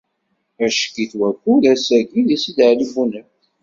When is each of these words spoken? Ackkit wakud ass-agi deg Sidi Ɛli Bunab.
Ackkit 0.65 1.11
wakud 1.21 1.63
ass-agi 1.73 2.21
deg 2.29 2.39
Sidi 2.41 2.63
Ɛli 2.71 2.85
Bunab. 2.93 3.27